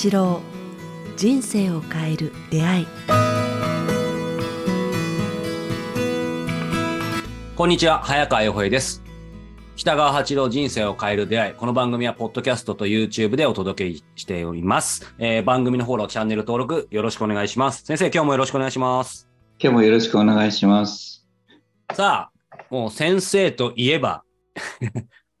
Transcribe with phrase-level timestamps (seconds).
[0.00, 0.40] 八郎
[1.16, 2.86] 人生を変える出会い
[7.56, 9.02] こんにちは、早川洋平です。
[9.74, 11.54] 北川八郎人生を変える出会い。
[11.54, 15.16] この番組は、ポッドキャストと YouTube でお届けしております。
[15.18, 17.84] えー番組のフォロー、チャンネル登録、よろしくお願いします。
[17.84, 19.28] 先生、今日もよろしくお願いします。
[19.58, 21.26] 今日もよろしくお願いします。
[21.92, 24.22] さあ、もう先生といえば、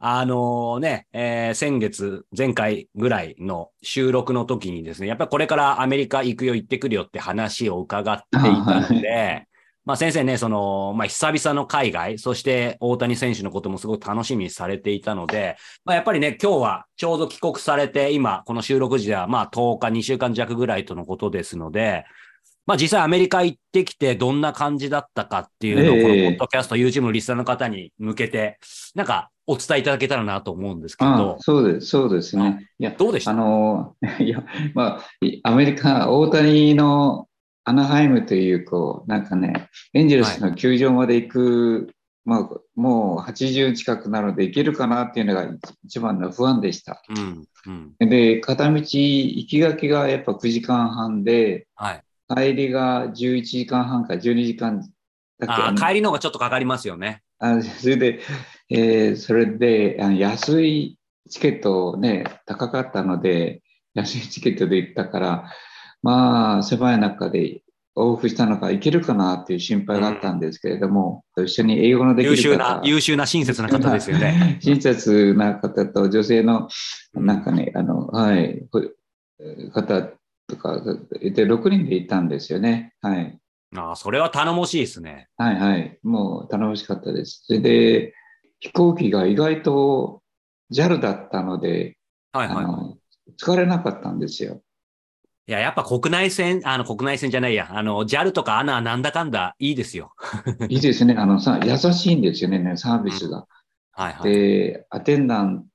[0.00, 9.48] あのね、えー先月、前回ぐらいの収録の時にですね、やっぱりこれからアメリカ行くよ、行ってくるよって話を伺っていたので、
[9.84, 22.04] まあ先生ね、その、まあ久々の海外、そして大谷選手のこともすごく楽しみにされていたので、まあやっぱりね、今日はちょうど帰国されて、今、この収録時ではまあ10日、2週間弱ぐらいとのことですので、
[22.66, 26.02] まあ実際アメリカ行ってきてどんな感じだったかっていうのを、ええ。
[26.02, 28.60] このポッドキャスト、YouTube のリスナーの方に向けて、
[28.94, 32.68] なんかお伝えいただけたらなと思うんですけあど、そうです、そうですね。
[32.78, 33.30] いや、どうでした？
[33.30, 37.26] あの、 いや、まあ、アメリカ、大谷の
[37.64, 41.90] アナハイムという、こう、なんかね、エンジェルスの球場まで行く、
[42.26, 45.48] まあ、もう80近くなので行けるかなっていうのが
[45.84, 47.02] 一番の不安でした。
[47.08, 48.08] うん、うん。
[48.10, 52.02] で、片道行きがけがやっぱ9時間半で、はい。
[52.28, 54.88] 帰りが11時間半か12時間だっ
[55.38, 57.22] けああのー帰りの方がちょっとかかりますよね。
[57.38, 58.20] あそれで、
[58.70, 63.62] えーそれであの安いチケットね、高かったので、
[63.94, 65.52] 安いチケットで行ったから、
[66.02, 67.62] まあ、狭い中で
[67.96, 74.58] 往復したのがいけるかなっていう心配があったんですけれども、一緒に英語のできる方優秀な、優秀な親切な方ですよね。
[74.62, 76.68] 親切な方と女性の、
[77.14, 78.82] なんかね、あの、はい、こ
[79.72, 80.02] 方
[80.48, 80.80] とか
[81.20, 82.94] いて、6人で行ったんですよね。
[83.02, 83.38] はい。
[83.76, 85.28] ああ、それは頼もしいですね。
[85.36, 85.98] はいはい。
[86.02, 87.42] もう頼もしかったです。
[87.44, 88.14] それで、
[88.60, 90.22] 飛行機が意外と
[90.72, 91.96] JAL だったので、
[92.32, 92.56] はいはい。
[92.64, 92.98] あの、
[93.40, 94.62] 疲れなかったんですよ。
[95.46, 100.12] いや、やっぱ国内線、あの、国内線じゃないや、あの、JAL とか ANA なんだかんだいいですよ。
[100.68, 101.14] いいですね。
[101.16, 103.46] あのさ、優しいんですよね、サービスが。
[103.92, 104.32] はいはい。
[104.32, 105.68] で、アテンダント、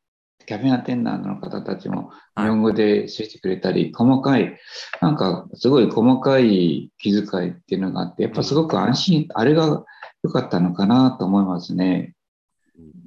[0.45, 4.57] キャビンアテンダントの方たちもはい日本語で接してくれたり、細かい、
[5.01, 9.83] なんかすごい細かい気遣いっていうのがあって、やっぱすごく安心、あれが
[10.23, 12.13] 良かったのかなと思いますね。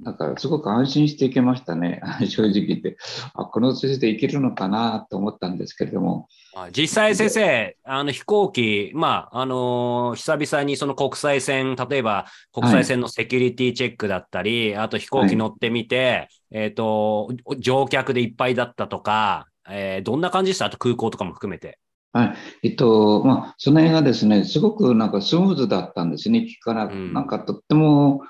[0.03, 2.97] だからすごく安心していけましたね、 正直言って。
[3.33, 6.27] あ、この先生でいけるのかなと思ったんですけれども。
[6.53, 17.29] はい実際先生、あの飛行機、まあ、あのー久々にその国際線、例えば国際線のセキュリティチェックだったり、あと飛行機乗ってみて、えっ、と、
[17.59, 20.65] 乗客でいっぱいだったとか、えーどんな感じでした？
[20.65, 21.77] あと空港とかも含めて。
[22.13, 22.35] はい。
[22.63, 26.85] えっと、まあ、その辺がですね、すごくなんかスムーズだったんですね、聞きから。
[26.85, 28.21] うんなんかとっても、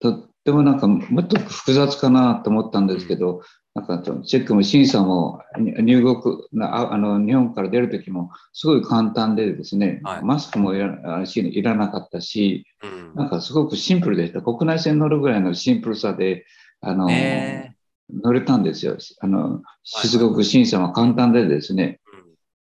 [0.00, 3.42] とってもなんかもっと複雑かなと思ったんですけど、
[3.74, 10.86] なんかチェックも審査もに入国なああの日本から出るときもすごい簡単でですね、はいマスクもいら
[11.24, 14.42] いらなかったし、うんなんかすごくシンプルでした。
[14.42, 16.44] 国内線乗るぐらいのシンプルさで、
[16.80, 17.76] あの、ね
[18.12, 18.98] 乗れたんですよ。
[19.20, 22.00] あの、出国審査も簡単でですね。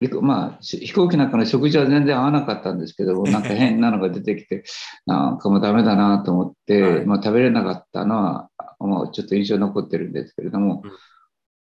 [0.09, 4.65] でまあ、し飛行機なんかの食事は全然合わなかったんですけど、 なんか変なのが出てきて、
[5.07, 10.91] なんかもうダメだなと思って、はいまあ、食べれなかったのは、もうちょっと印象に残ってるんですけれども、うん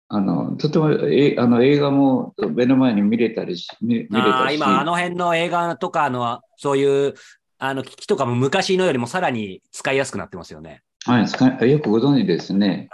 [0.08, 7.16] あのとてもえあの映画も目の前に見れたりし、見見れたし、今、あの辺の映画とかの、そういう、
[7.58, 10.84] あの、機器とかも昔のよりもさらに使いやすくなってますよね。
[11.06, 12.90] はい、使いよくご存知ですね。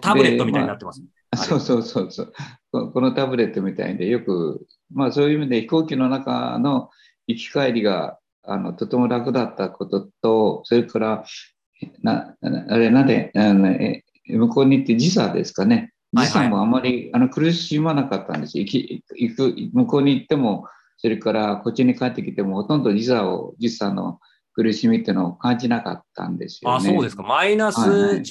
[0.00, 1.02] タブレットみたいになってます。
[1.30, 2.32] あそうそうそうそう
[2.70, 2.88] こ。
[2.88, 6.90] このタブレットみたいで、よく、まあそういう意味で飛行機の中の
[7.26, 11.24] 行き帰りがあのとても楽だったことと、それから、
[12.02, 15.74] なあれなんであのえ向こうに行って時差ですかね。
[15.74, 20.66] はいはい時差もあまり、あの苦しまなかったんです行き行く向こうに行っても、
[20.96, 24.18] それからこっちに帰ってきても、ほとんど時差を、時差の
[24.52, 26.76] 苦しみっていうのを感じなかったんですよね。
[26.76, 27.22] あ、そうですか。
[27.22, 28.22] マイナスはいはい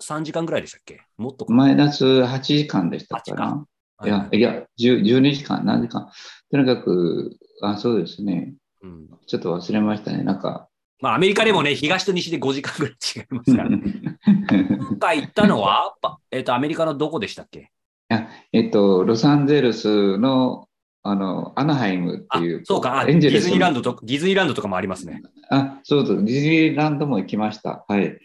[0.00, 1.00] 13時間ぐらいでしたっけ？
[1.16, 1.52] もっとか。
[1.52, 3.66] マイナス8時間でしたか8らか。
[4.02, 6.10] いや、いや、10 12時間、何時間？
[6.50, 8.54] とにかく、あ、そうですね。
[8.82, 10.24] うんちょっと忘れましたね。
[10.24, 10.68] なんか。
[11.00, 13.70] まあ、アメリカでもね、東と西で5時間ぐらい違いますから。
[14.88, 17.70] 今回行ったのは、ぱえっ、と、アメリカのどこでしたっけ？
[18.52, 20.68] えっと、ロサンゼルスの、
[21.02, 25.22] あの、アナハイムってあいう、そうか、あデエンジェルスィズニーランドと、ディズニーランドとかもありますね。
[25.48, 27.84] あ、そうそう、ディズニーランドも行きました。
[27.88, 28.18] はい。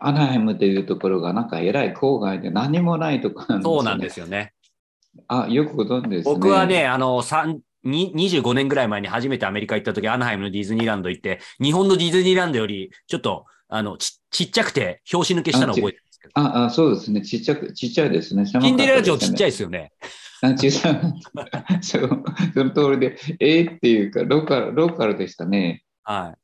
[0.00, 3.76] アナハイムっていうところが、なんかえらい郊外で何もないところなんですよ、ね。
[3.76, 4.52] そうなんですよね。
[5.28, 6.34] あ、よくご存知ですね。
[6.34, 16.32] 僕はね、あの、三に25年ぐらい前に初めてアメリカ行った時、アナハイムのディズニーランド行って、日本のディズニーランドより、ちょっと、あの、ちちっちゃくて、拍子抜けしたのを覚えてるんですけど。
[16.36, 17.22] ああ、そうですね。
[17.22, 18.46] ちっちゃく、ちっちゃいですね。
[18.46, 19.48] シンデレラ城ちっちゃい。
[19.48, 19.92] いですよね。
[20.42, 21.00] あ小さい。
[21.82, 25.82] そう、その通りで、えー、っていうか、ローカル、ローカルでしたね。
[26.02, 26.36] は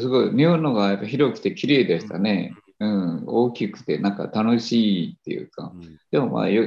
[0.00, 2.54] すごい、日本のがやっぱ広くて綺麗でしたね。
[2.78, 5.72] うん、大きくて、なんか楽しいっていうか
[6.10, 6.64] でもまあよ、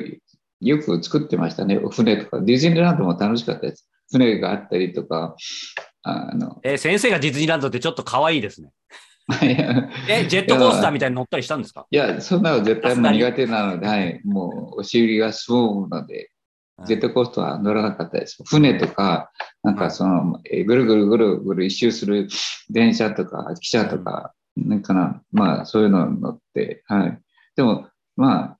[0.59, 1.79] よく作ってましたね。
[1.91, 2.41] 船とか。
[2.41, 3.87] ディズニーランドも楽しかったです。
[4.11, 5.35] 船があったりとか。
[6.01, 8.71] あの、えー先生がディズニーランドってちょっと可愛いですね。
[9.41, 11.85] え、ジェットコースターみたいに乗ったりしたんですか？
[11.91, 16.31] いや、そんなの絶対もう苦手なので、はい、もうお尻がすぼむので、
[16.85, 18.41] ジェットコースターは乗らなかったです。
[18.45, 19.29] 船とか、
[19.63, 22.27] なんかその、えーぐるぐるぐるぐる一周する
[22.69, 27.19] 電車とか、汽車とか、なんかな、まあそういうの乗って、はい。
[27.55, 28.57] でも、まあ、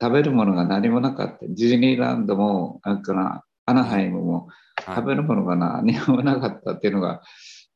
[0.00, 1.38] 食べるものが何もなかった。
[1.40, 4.46] ディズニーランドも、なんかな、アナハイムも
[4.86, 7.20] はい食べるものが何もなかったっていうのが、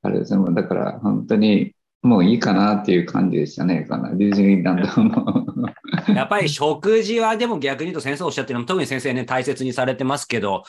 [0.02, 0.44] あれですね。
[0.54, 4.14] だから本当にもういいかなっていう感じでしたね、かな。
[4.14, 5.46] ディズニーランドも。
[6.14, 10.64] やっぱり食事はでも逆に言うと先生おっしゃってるのも特に先生ね大切にされてますけど、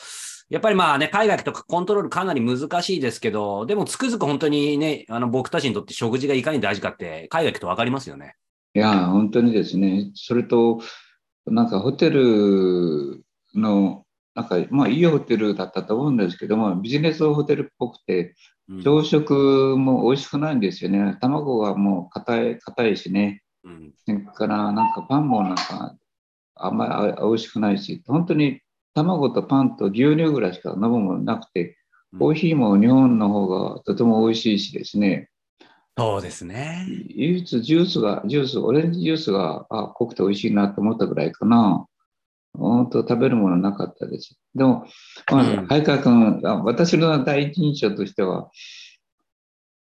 [0.50, 8.34] やっぱりまあね、海外とかコントロールかなり難しいですけど、でもつくづく本当にね、あの僕たちにとって食事がいかに大事かって海外行くと分かりますよね。
[8.74, 10.10] いや、本当にですね。
[10.14, 10.80] それと、
[11.46, 13.24] なんかホテル
[13.54, 14.04] の、
[14.34, 18.34] なんか、まあいいホテルだったと思うんですけども、ビジネスホテルっぽくて、
[18.68, 21.18] うん朝食も美味しくないんですよね。
[21.20, 23.42] 卵がもう硬い、硬いしね。
[23.62, 25.94] うんそれから、なんかパンもなんか、
[26.56, 28.60] あんまりあ美味しくないし、本当に
[28.94, 31.76] 卵とパンと牛乳ぐらいしか飲むものなくて、
[32.18, 35.30] コーヒーも日本の方がとても美味しいしですね。
[35.96, 36.86] そうですね。
[37.08, 41.86] 唯一ジュースが、ジュース、オレンジジュースが、あ、濃くて美味しいなと思ったぐらいかな。
[42.56, 44.36] 本当食べるものなかったです。
[44.54, 44.86] でも、
[45.30, 48.50] まあうん、早川君、あ私の第一印象としては、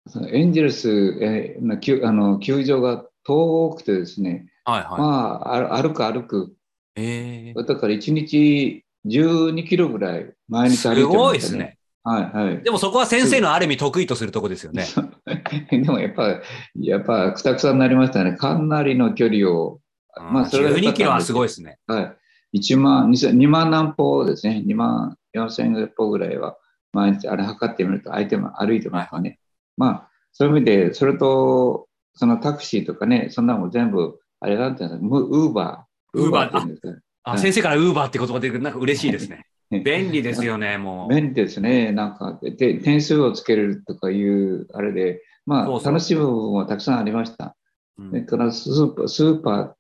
[0.08, 0.90] そのエンジェルス
[1.22, 5.00] えーの球あの球場が遠くてですね、はいはい。
[5.00, 5.06] ま
[5.46, 6.56] あ、あ歩く歩く。
[6.96, 11.18] えーだから1日12キロぐらい毎日す歩いてました、ね。
[11.18, 11.78] ごいですね。
[12.04, 12.64] はいはい。
[12.64, 14.86] でもそこは先生のある意味得意とするとこですよね。
[15.72, 16.42] でもやっぱ、
[16.76, 18.34] やっぱ、くたくさんになりましたね。
[18.34, 19.80] かなりの距離を。
[20.16, 21.80] まあそれが良かったんです12キロはすごいですね。
[21.88, 22.16] は
[22.54, 22.60] い。
[22.60, 24.64] 1万、2万何歩ですね。
[24.66, 26.58] 2万4千歩ぐらいは、
[26.92, 29.40] 毎日あれ測ってみると相手も歩いてますね。
[29.78, 36.20] まあ、そういう意味で、それと、そのタクシーとかね、そんなのも全部、あれなんていうんですか、ウーバー。
[36.20, 39.46] ウーバーっていうんですかあ先生からウーバーって言葉でなんか嬉しいですね。
[39.70, 41.14] ね 便利ですよね、もう。
[41.14, 41.92] 便利ですね。
[41.92, 47.56] なんか、で点数をつけれるとかいう、あれで、まあ、そうそう楽しい部分もたくさんありました。
[47.98, 49.72] うんそれからスーパー、スーパー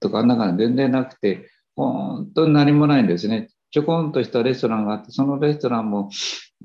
[0.00, 3.48] とかあんなが全然なくて、本当に何もないんですね。
[3.70, 6.10] ちょこんとしたレストランがあって、そのレストランも、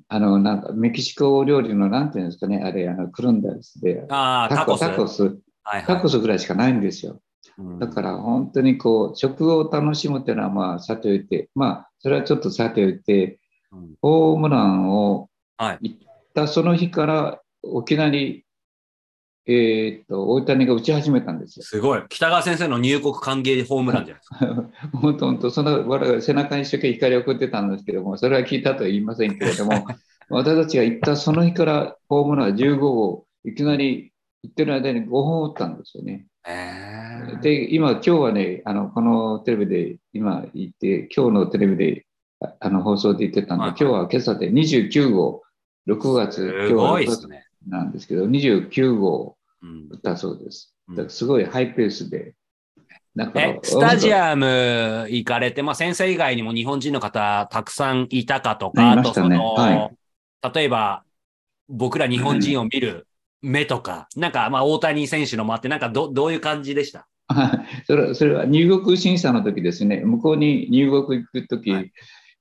[0.10, 5.18] あの、なんか、メキシコ料理の、なんていうんですかね、あれ、あの、くるんだやつで、ああ、タコタコス。
[5.20, 7.22] タコス、はいはいタコスぐらいしかないんですよ。
[7.58, 13.40] うんだから、本当にこう、食を楽しむっていうのは、まあ、さておいて、まあ、それはちょっとさておいて、
[13.72, 15.80] うんホームランをはい。
[15.82, 15.98] 行っ
[16.34, 18.46] たその日から、いきなり、
[19.50, 21.66] えーっと、大谷が打ち始めたんですよ。
[21.66, 22.04] すごい。
[22.10, 24.70] 北川先生の入国歓迎ホームランじゃないですか。
[25.00, 29.72] 本当、本当、その我々背中に一生懸命光を送ってたんですけども、それは聞いたとは言いませんけれども、
[30.30, 34.12] 私たちが行ったその日からホームラン15号、いきなり
[34.44, 36.28] 行ってる間に5本打ったんですよね。
[36.48, 36.88] えー
[37.42, 42.06] で、今、今日はね、あのこのテレビで今言って、今日のテレビで
[42.40, 45.44] ああの放送で言ってたんで、はいはい今日は今朝で29号、
[45.88, 47.46] 6月、今日は6月ですね。
[47.68, 50.74] なんですけど、29号うん打ったそうです。
[50.88, 52.34] うんだからすごいハイペースで。
[53.16, 59.90] だからえ、スタジアム行かれて、まあ、先生以外にも日本人の方たくさんいたかとか、いあとその、は
[60.54, 61.04] 例えば、
[61.68, 63.08] 僕ら日本人を見る
[63.48, 67.08] 目とか、なんか、まあ、大谷選手のもあって、なんかど、どういう感じでした？
[67.30, 67.46] は
[67.82, 71.92] いそれそれは入国審査の時ですね、向こうに入国行く時、はい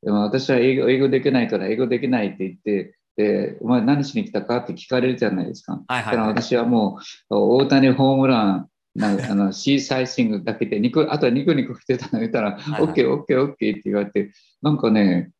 [0.08, 5.82] 私は英語英語できないから英語できないって言って、でお前何しに来たかって聞かれるじゃないですか。
[5.88, 6.30] はいはい、だからはい。
[6.34, 14.30] 私はもう大谷ホームラン、なんかあの シーサイシングだけでニコ、あとはニコニコしてたの言ったら、はいはい OK、OK、OK って言われて、
[14.62, 15.30] なんかね、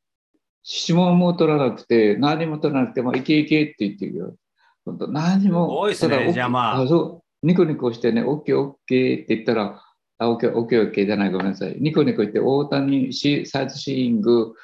[0.64, 4.36] 指紋も取らなくて、何も取らなくて、もういけいけって言ってるよ。
[4.86, 5.66] 本当何も。
[5.66, 9.82] すごいっすねじゃあまあそう、ニコニコしてね、OK、OK って言ったら、
[10.18, 11.76] あ、OK、OK、OK じゃない、ごめんなさい。
[11.78, 14.54] ニコニコ言って、大谷シサイズシーイング、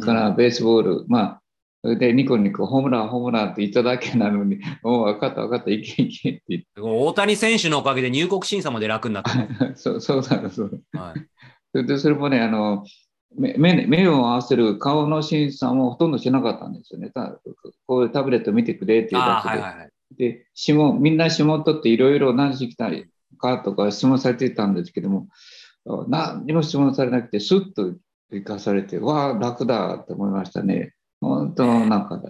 [0.00, 1.42] からベースボール、まあ、
[1.82, 6.80] それでニコニコ、ホームラン、ホームランって言っただけなのに、 もう分かった、分かった、いけいけって言って。
[6.80, 9.30] 大谷選手のおかげで入国審査まで楽になった。
[9.76, 11.14] そうそうだそうは
[11.74, 12.84] い、でそれもねあの
[13.36, 17.10] 目目目を合わせる顔の審査もほとんどしなかったんですよね。
[17.10, 17.38] た
[17.86, 19.62] こういうタブレット見てくれっていうあだけで。
[19.62, 19.90] あはいはいはい。
[20.16, 23.06] で指紋みんな指紋取っていろいろ何しきたり
[23.38, 25.28] かとか質問されていたんですけども、
[26.08, 27.94] 何にも質問されなくて、スッと
[28.30, 30.94] 生かされて、わあ、楽だと思いましたね。
[31.20, 32.20] 本当、なんか、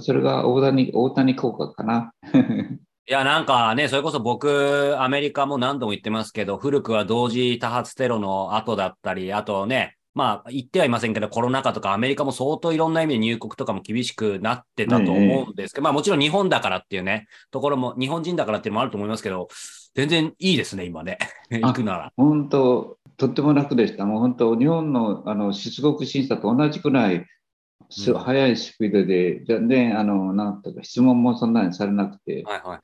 [0.00, 2.12] それが大谷、大谷効果かな。
[3.08, 19.48] いや、なんかね、それこそ僕、アメリカも何度も言ってますけど、古くは同時多発テロの後だったり、あとね、まあ、言ってはいませんけど、コロナ禍とかアメリカも相当いろんな意味で入国とかも厳しくなってたと思うんですけど、まあもちろん日本だからっていうね、ところも、日本人だからっていうのもあると思いますけど、
[19.94, 21.18] 全然いいですね、今ね。
[21.52, 22.12] 行くなら。
[22.16, 24.06] 本当、とっても楽でした。
[24.06, 32.80] もう本当、日本のあの出国審査と同じくらい、うん、速いスピードで、じゃで、あの、なんとか質問もそんなにされなくて、はいはい、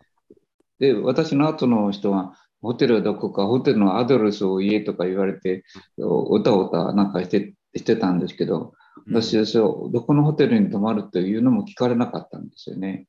[0.81, 5.65] で、私の後の人は、ホテルはどこか、ホテルのアドレスを言えとか言われて、
[5.99, 8.73] おたおたなんかしてしてたんですけど、
[9.09, 13.07] 私はそう、どこのホテルに泊まるというのも聞かれなかったんですよね。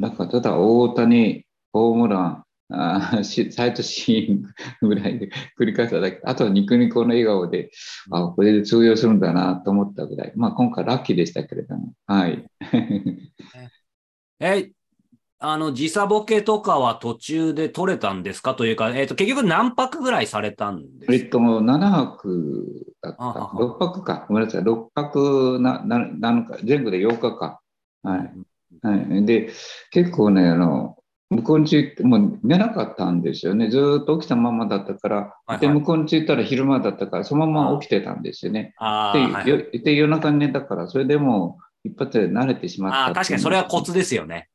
[0.00, 6.20] だから、ただ大谷、ホームラン、あサイトシーンぐらいで繰り返しただけ。
[6.24, 7.70] あとはニコニコの笑顔で、
[8.10, 10.32] あこれで通用するんだなと思ったぐらい。
[10.34, 11.92] まあ今回ラッキーでしたけれども。
[12.06, 12.44] はい。
[14.40, 14.70] え、
[15.52, 18.54] あの、時差ボケとかは途中で取れたんですか？
[18.54, 21.12] というか、えっ、ー、と、結局何泊ぐらいされたんですか？
[21.12, 23.22] えっと、7泊だった。
[23.22, 24.26] 6泊か。
[24.28, 24.62] ごめんなさい。
[24.62, 27.60] 6泊な、な、なか、全部で8日か。
[28.02, 28.32] はい。
[28.82, 29.24] はい。
[29.26, 29.50] で、
[29.90, 30.96] 結構ね、あの、
[31.30, 33.70] 向こうに着いて、もう寝なかったんですよね。
[33.70, 38.62] ずっと起きたままだったから、はいはい、で、向こうに着いたら昼間だったから、そのまま起きてたんですよね。
[38.62, 44.48] で、はいはい、で夜中に寝たから、それでも一発で慣れてしまったあ確かにそれはコツですよね。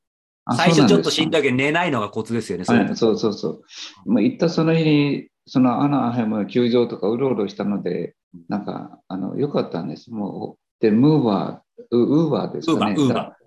[0.55, 2.65] 最初ちょっとしんどいけど寝ないのがコツですよね。
[2.65, 3.63] はい、そうそうそう。
[4.05, 8.15] まあ、行ったその日に、そのアナハイム球場とかうろうろしたので、
[8.47, 10.11] なんか、あの、良かったんです。
[10.11, 12.95] もう、で、ムーバー、ウーバーですかね。
[12.97, 13.39] ウーバー。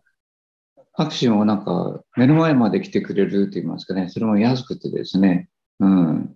[0.94, 5.49] タクシーもなんか目の前まで来てくれると言いますかね、それも安くてですね、
[5.80, 6.35] うん、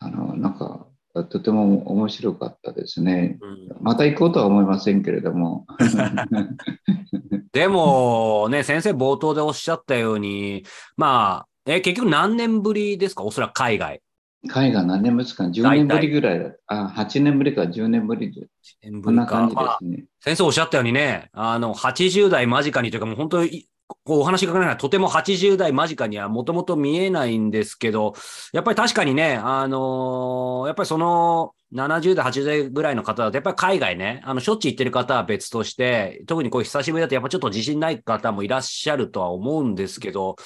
[0.00, 0.86] あの、なんか、
[1.30, 3.38] とても面白かったですね。
[3.40, 5.66] うん、また行こうとは思いませんけれども。
[7.56, 10.64] でも、ね、先生冒頭でおっしゃったように、
[10.98, 13.22] まあ、え、結局何年ぶりですか？
[13.24, 14.02] おそらく海外。
[14.46, 16.50] 海外何年ぶりですか ?10 年ぶりぐらいだ。
[16.66, 18.46] あ、8年ぶりか10年ぶりで。
[18.82, 19.04] 年ぶりか。
[19.04, 20.06] こんな感じですね、まあ。
[20.20, 28.14] 先生おっしゃったようにね、あの、80代間近にというかもう本当にこうお話がかないのはとても80代間近にはもともと見えないんですけど、
[28.52, 40.36] やっぱり確かにね、あのー、やっぱりその70代、80代ぐらいの方だと、やっぱり海外ね、あの、しょっちゅう行ってる方は別として、特にこう久しぶりだとやっぱちょっと自信ない方もいらっしゃるとは思うんですけど、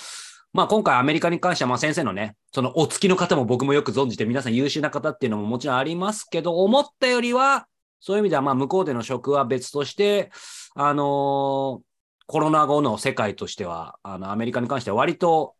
[0.53, 7.67] まあ今回アメリカに関しては、まあ先生のね、そのお付きの方も僕もよく存じて、皆さん優秀な方っていうのももちろんありますけど、思ったよりは、
[8.01, 10.31] そういう意味ではまあ向こうでの職は別として、
[10.75, 11.90] あのー
[12.31, 15.57] コロナ後の世界としては、あのアメリカに関しては割と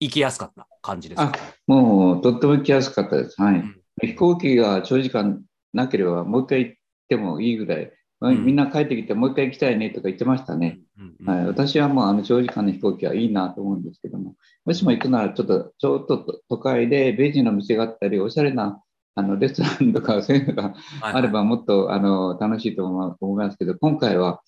[0.00, 1.32] 行きやすかった感じですか？
[1.66, 3.38] もうとっても行きやすかったです。
[3.38, 3.56] はい。
[3.56, 5.42] うん、飛行機が長時間
[5.74, 6.74] なければ、もう一回行っ
[7.10, 7.92] てもいいぐらい、
[8.22, 10.80] うん、みんな帰ってきて、もう一回行きたいねとか言ってましたね。
[11.26, 18.80] はい、私はもうあの長時間の飛行機はいいなと思うんですけども、もしも行くならちょっと、ちょっと都会でベージュの店があったり、おしゃれな
[19.16, 24.40] あのレストランとかそういうのがあればもっとあの楽しいと思いますけど、今回は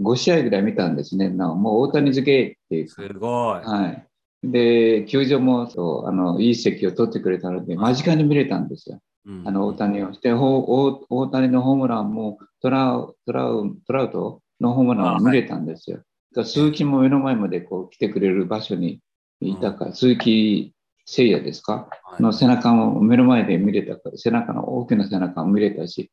[0.00, 1.28] 5試合ぐらい見たんですね。
[1.28, 2.88] なもう大谷漬けっていう。
[2.88, 3.64] すごい。
[3.64, 4.06] はい。
[4.50, 9.00] で、球場もそうあのいい席を取ってくれたので、間近に見れたんですよ。
[9.44, 10.12] あの大谷を。
[10.12, 16.02] で、大谷のホームランもトラウトラウトラウトのホームランを見れたんですよ。
[16.36, 19.00] はい、鈴木も目の前までこう来てくれる場所に
[19.40, 20.74] いたから、うん、鈴木
[21.06, 26.10] 誠也ですか、はい、の背中も目の前で見れたから、背中の大きな背中も見れたし、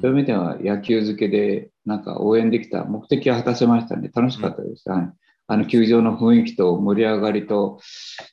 [0.00, 4.10] そういう意味では野球漬けでなんか応援できた目的は果たせましたね。
[4.14, 4.88] 楽しかったです。
[4.88, 5.12] はい、
[5.46, 7.78] あの球場の雰囲気と盛り上がりと、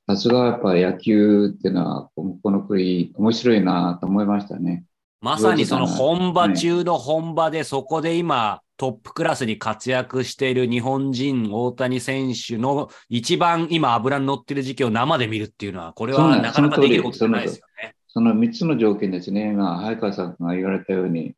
[0.08, 4.86] さすがやっぱ野球っていうのは、この国面白いなと思いましたね。
[5.22, 17.94] まさにその本場中の本場で、そこで今、トップクラスに活躍している日本人大谷選手の一番今油に乗ってる時期を生で見るっていうのは、これはなかなかできることじゃないですよね。
[18.08, 19.52] その3つの条件ですね。
[19.52, 21.36] 今、早川さんが言われたように、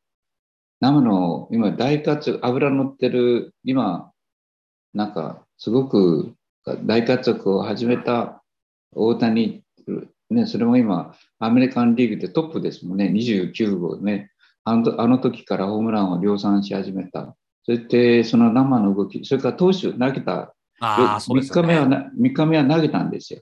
[0.84, 4.12] 生の今大活躍、油乗ってる、今、
[4.94, 6.34] なんかすごく
[6.84, 8.44] 大活躍を始めた
[8.94, 9.64] 大谷、
[10.30, 14.32] ね、それも今、アメリカンリーグでトップですもんね、29号ね。
[14.66, 17.34] あのあの時からホームランを量産し始めた。
[17.66, 23.40] そしてその生の動き、それから投手投げた、3日目は、3日目は投げたんですよ。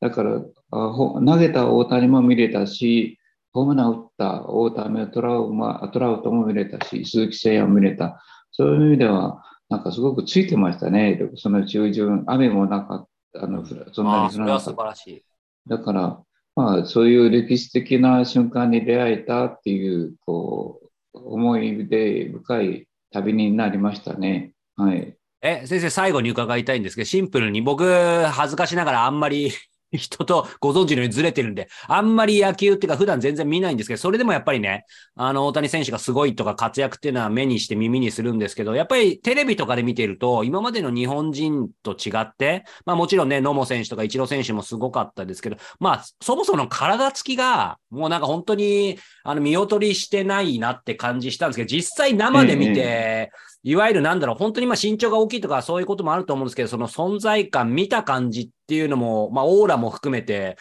[0.00, 0.40] だから
[0.72, 3.19] 投げた大谷も見れたし、
[3.52, 8.22] ホームラン打った大谷トラウマ、トラウトも見れたし、鈴木誠也も見れた。
[8.52, 11.20] そういう意味では、なんかすごくついてましたね。
[11.36, 13.44] その中旬、雨もなかった。
[13.44, 15.24] あのそんなにそれは素晴らしい。
[15.68, 16.20] だから、
[16.56, 20.80] まあ、そういう歴史的な瞬間に出会えたっていう、こ
[21.14, 24.52] う、思い出深い旅になりましたね。
[24.76, 25.16] はい。
[25.42, 27.84] え、先生、最後に伺いたいんですけど、シンプルに僕、
[28.24, 29.52] 恥ずかしながらあんまり
[29.92, 34.84] 人とご存知のようにずれてるんで、あんまり野球っていうか普段全然見ないんですけど、それでもやっぱりね、
[35.16, 53.32] あの、大谷選手がすごいとか活躍っていうのは目にして耳にするんですけど、やっぱりテレビとかで見てると、今までの日本人と違って、まあもちろんね、野茂選手とかイチロー選手もすごかったですけど、まあ、そもそもの体つきが、もうなんか本当に、あの、見劣りしてないなって感じしたんですけど、実際生で見て、
[53.62, 60.56] いわゆるなんだろう、本当にまあ身長が大きいとかそういうこともあると思うんですけど、その存在感、見た感じっていうのも、まあオーラも含めて、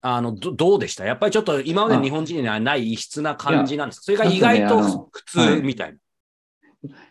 [0.00, 1.04] あの、どどうでした？
[1.04, 4.04] やっぱりちょっと今までの日本人にはない異質な感じなんですか？
[4.04, 5.98] それが意外と普通みたいな。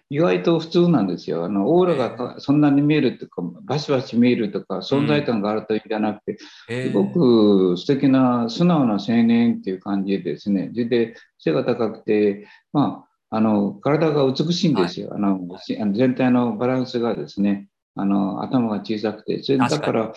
[0.09, 1.43] 意外と普通なんですよ。
[1.43, 10.69] あの、オーラがかそんなに見えるとか、バシバシ見えるとか、存在感があるというじゃなくて、すごく素敵な素直な青年っていう感じですね。
[10.71, 15.09] それで、背が高くて、まあ、あの、体が美しいんですよ。
[15.13, 17.67] あの、しあの全体のバランスがですね、
[17.97, 20.13] あの、頭が小さくて、それだ確かから、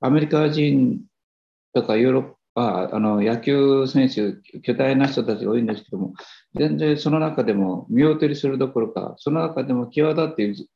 [0.00, 1.00] アメリカ人
[1.74, 2.24] とかヨーロッ
[2.54, 6.14] パ、あの、野球選手、巨大な人たちが多いんですけども、
[6.54, 10.66] 全然その中でも見劣りするどころか、その中でも際立っている、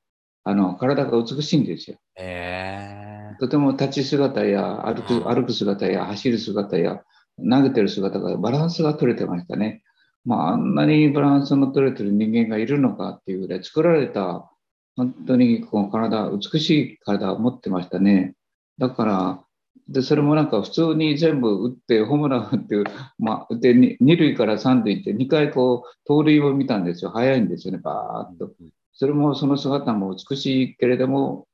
[0.44, 1.98] あの、体が美しいんですよ。
[2.16, 7.02] えとても立ち姿や歩うんく歩く姿や走る姿や
[7.38, 9.82] 投げてる姿がバランスが取れてましたね。
[10.24, 14.50] まあ、あんなにバランスの取れてる人間がいるのかっていうぐらい作られた
[14.96, 18.34] 本当にこの体、美しい体を持ってましたね。
[18.78, 19.42] だから、
[19.88, 22.76] で、それもなんか普通に全部打って、ホームラン打って、
[23.18, 27.10] まあ、で、に二塁から三塁って2回こう、盗塁を見たんですよ。
[27.10, 28.52] 早いんですよね、バーっと。
[28.92, 31.46] それもその姿も美しいけれども、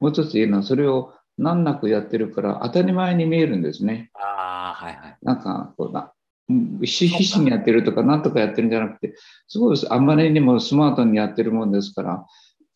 [0.00, 4.10] もう一つ言えるのは、それを難なくやってるから当たり前に見えるんですね。
[4.14, 5.18] ああ、はいはい。
[5.22, 6.12] なんかこうな、
[6.48, 9.14] うん必死必死にやってるとか、なんとかやってるんじゃなくて、
[9.46, 12.26] すごいあんまりにもスマートにやってるもんですから、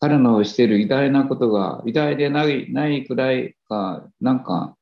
[0.05, 4.75] 彼のしている偉大なことが、偉大でないないくらいか、なんか、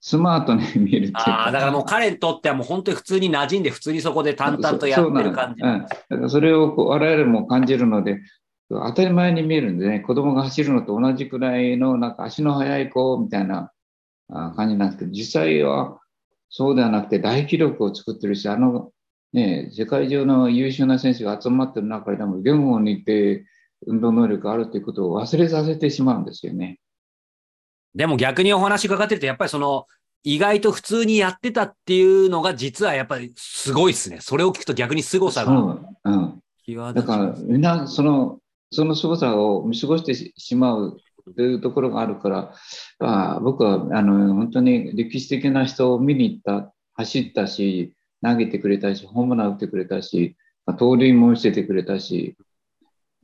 [0.00, 1.10] スマートに見える。
[1.14, 5.60] ああ、だからもう彼にとってはもう本当に普通に馴染んで普通にそこで淡々とやってる感じ。
[5.60, 8.20] そうそううん、だからそれをこう我々も感じるので、
[8.70, 13.72] 当たり前に見えるんでね、子供が走るのと同じくらいの、なんか足の速い子みたいな
[14.28, 15.98] あ感じなんですけど、実際は
[16.50, 18.92] そうではなくて大記録を作ってるし、あの、
[19.32, 23.44] ね、世界中の優秀な選手が集まってる中でも、言語に似て
[23.86, 26.78] 運動能力があるということを忘れさせてしまうんですよね。
[27.94, 29.86] でも逆にお話伺ってると、やっぱりその、
[30.24, 34.18] 意外と普通にやってたっていうのが実はやっぱりすごいですね。
[34.20, 36.42] それを聞くと逆に凄さがそう、うん。
[36.92, 40.98] だからみんなそのその凄さを見過ごしてししまう
[41.34, 42.54] というところがあるから、
[42.98, 50.36] まあ、僕はあの本当に歴史的な人を見に行った走ったし投げてくれたしホームラン打ってくれたし、
[50.66, 52.36] まあ、盗塁もしててくれたし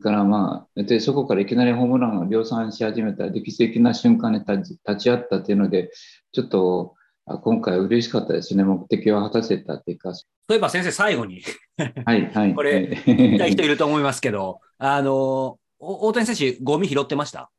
[0.02, 5.90] からまあでそこからいきなりホームランを量産し始めた歴史的な瞬間に立ち立ち会ったっていうので
[6.32, 6.94] ちょっと
[7.26, 11.42] あ今回嬉しかったですね目的を果たせたっていうかそういえば先生最後に
[12.04, 17.50] はいはいこれ言いたい人いると思いますけど、あの、お大谷選手ゴミ拾ってました？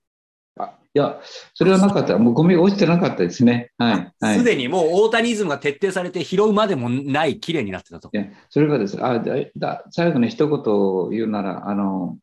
[0.58, 1.19] あいや、
[1.54, 2.17] それはなかった。
[2.17, 3.71] もうゴミ落ちてなかったですね。
[3.78, 4.13] はい。
[4.21, 4.38] はい。
[4.38, 8.10] すでにもう大谷イズムが徹底されて拾うまでもない綺麗になってたと。
[8.13, 12.17] いやそれがですあだだ最後に一言を言うなら、あの、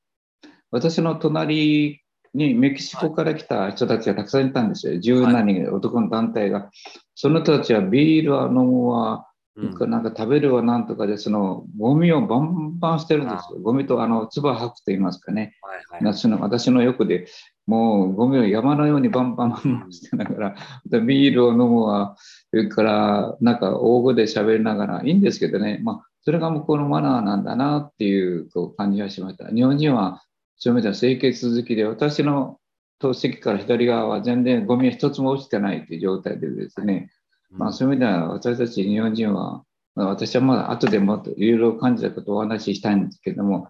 [0.73, 2.03] 私の隣
[2.35, 4.99] にメキシコから来た人たちがたくさんいたんですよ。
[4.99, 6.71] 十何人、男の団体が。
[7.15, 13.61] その人たちはビールは飲むわ、うんなんか食べるわなんとかで、そのゴミをバンバン捨てるんですよ。
[13.61, 15.55] ゴミとあの、唾吐くと言いますかね。
[15.61, 17.27] はいはい夏の私の欲で
[17.67, 20.57] もうゴミを山のようにバンバンバンバンしてながら、
[20.87, 22.17] でビールを飲むわ、
[22.49, 29.49] それからなんか大声で喋りながら、いいんですけどね、まあ、それが向こうのマナーなんだなっていうこう感じがしました。
[29.49, 30.23] 日本人は
[30.57, 32.59] そういう意味では清潔好きで、私の
[32.99, 37.11] 透席から左側は全然ゴミは一つも落ちてないという状態でですね、
[37.51, 43.69] まあ、そういう意味では私たち日本人は、まあ、私はまだ後でもっといろいろ感じたことをお話ししたいんですけども、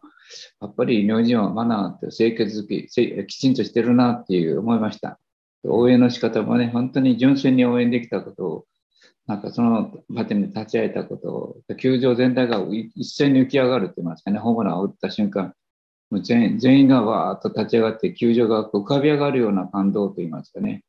[0.61, 5.18] やっぱり日本人はマナーって清潔好き、せきちんとしてるなっていう思いました。
[5.64, 8.64] 応援の仕方もね、本当に純粋に応援できたことを、
[9.27, 12.61] なんかその場でに立ち会えたことを、球場全体が
[12.95, 15.55] 一斉に浮き上がるって言いますかね、ホームランを打った瞬間、
[16.12, 20.85] もう全全員がわーっと立ち上がって、球場が浮かび上がるような感動と言いますかね。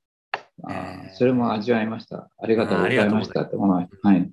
[1.14, 2.28] それも味わいました。
[2.38, 4.10] ありがとうございましたって思いました。
[4.10, 4.30] はい。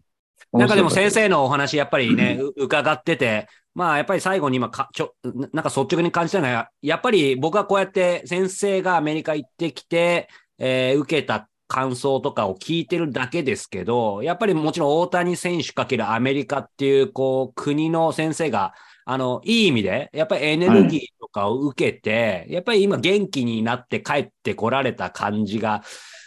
[0.52, 18.74] なんかでも先生のお話、やっぱりね、う伺ってて、まあやっぱり最後に今かちょ、ななんか率直に感じたのは、やっぱり僕はこうやって先生がアメリカ行ってきて、えー受けたっ感想とかを聞いてるだけですけど、やっぱりもちろん大谷選手かけるアメリカっていう、こう、国の先生が、
[19.10, 25.82] あの、いい意味で、やっぱりエネルギーとかを受けて、はい、やっぱり今元気になって帰ってこられた感じが、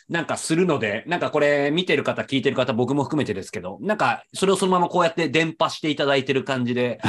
[0.10, 7.00] なんかするので、なんかこれ見てる方、聞いてる方、僕も含めてですけど、なんかそれをそのままこうやって伝播していただいてる感じで、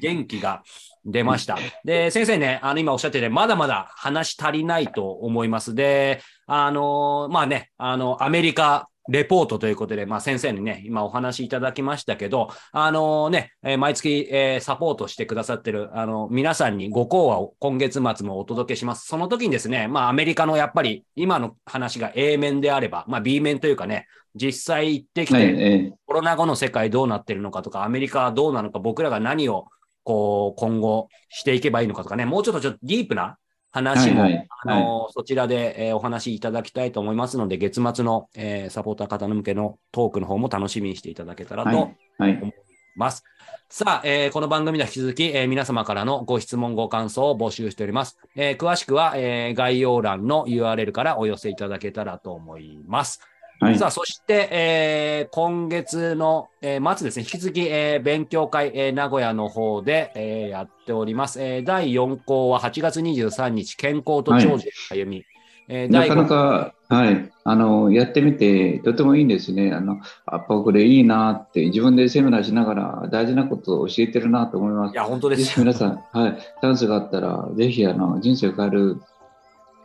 [0.00, 0.62] 元気が
[1.04, 1.58] 出ました。
[1.84, 5.74] で、先生ね、あの今おっしゃってて、まだまだ話足りないと思います。
[5.74, 19.06] で、あのまあね、あの、アメリカ、レポートということで、まあ、先生にね、今お話いただきましたけど、あのー、ね、えー、毎月、えー、サポートしてくださってる、あの、皆さんにご講話を今月末もお届けします。
[19.06, 29.66] その時にですね、まあ、アメリカのやっぱり、今の話が A 面であれば、まあ、B 面というかね、実際行ってきて、はい、コロナ後の世界どうなってるのかとか、アメリカはどうなのか、僕らが何を、
[30.04, 33.38] こう、今後していけばいいのかとかね、もうちょっとちょっとディープな
[33.72, 42.52] 話も、はいはい、あの、はい、そちらで、えー、お話しいただきたいと思いますので、月末の、えー、サポーター方向けのトークの方も楽しみにしていただけたらと思い
[42.96, 43.24] ます。
[43.68, 48.18] さあ、えー、この番組では引き続き、えー、皆様からのご質問、ご感想を募集しております。
[48.34, 53.20] えー、詳しくは、えー、概要欄の URL からお寄せいただけたらと思います。
[53.60, 61.42] はい、さあ、そして、えー、今月の、えー、末ですね、引き続き、えー、勉強会、えー、名古屋の方で、えー、やっております。
[61.42, 65.16] えー、第4項は8月23日、健康と長寿歩み。
[65.18, 65.26] はい、
[65.68, 69.72] えー、なかなか、はい、あの、やってみて、とてもいいんですね。
[69.74, 69.96] あの、
[70.32, 74.94] やっぱこれいいなって、自分でセミナーしながら大事なことを教えてるなと思います。
[74.94, 75.60] いや、本当です。
[75.60, 79.02] 皆さん、はい、チャンスがあったら、ぜひ、あの、人生を変える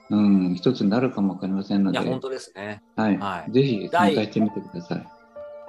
[0.09, 1.99] うん、一つになるかもわかりませんので。
[1.99, 2.83] いや、本当ですね。
[2.95, 3.17] はい。
[3.17, 5.15] はい、ぜひ参加してみてください。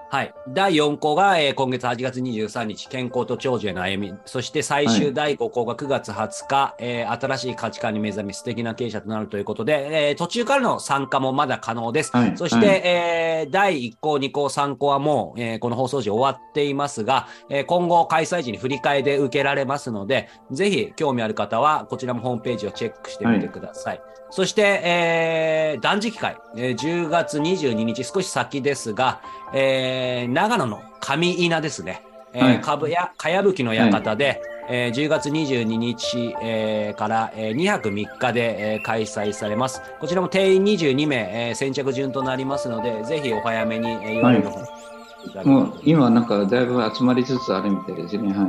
[0.08, 0.32] はい。
[0.48, 4.16] 第4項が、えー、今月8月23日、健康と長寿への歩み。
[4.24, 12.16] そして最終第5項が9月20日、はい、えー、新しい価値観に目覚め素敵な経営者となるということで、えー、途中からの参加もまだ可能です。
[12.16, 24.00] はい、そして、はい、えー、第1項、2項、3項はもう、えー、この放送時終わっていますが、えー、今後開催時に振り替えで受けられますので、ぜひ興味ある方はこちらもホームページをチェックしてみてください。
[24.36, 29.22] そして、えー、断食会、えー、10月22日、少し先ですが、
[29.54, 32.02] えー、長野の上稲ですね。
[32.34, 39.80] えー、かぶや、かやぶきの館で、はい、えー、10月22日、えー、から、えー、2泊3日で、えー、開催されます。
[40.00, 48.34] こちらも定員22名、えー、先着順となりますので、ぜひお早めに、えー、はい、もう今なんかだいぶ集まりつつあるみたいですね。
[48.34, 48.44] は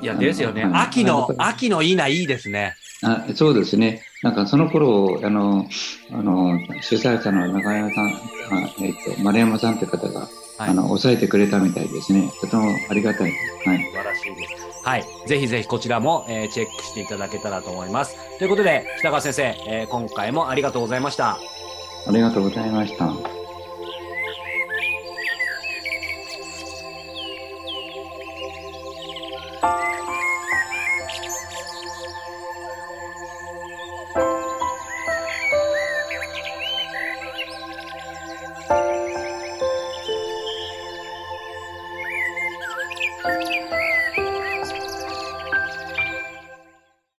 [0.00, 0.02] い。
[0.02, 0.66] いや、ですよね。
[0.72, 2.74] 秋の、秋のいいな、いいですね。
[3.02, 4.02] あそうですね。
[4.22, 5.66] なんかその頃、あの、
[6.12, 8.10] あの、主催者の中山さん、あ
[8.80, 12.30] えっ、ー、と、丸山さんという方が、はい、あの、抑えてくれたみたいですね。
[12.40, 13.32] とてもありがたい。
[13.64, 13.84] はい。
[13.84, 14.70] 素晴らしいです。
[14.84, 15.04] はい。
[15.26, 18.16] ぜひぜひこちらも、えー、チェックしていただけたらと思います。
[18.38, 21.38] ということで、北川先生、えー、今回もありがとうございました。
[22.06, 23.39] ありがとうございました。